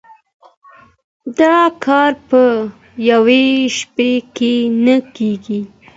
[1.39, 2.41] دا کار په
[3.09, 3.39] يوه
[3.77, 5.61] شپه کي نه کيږي.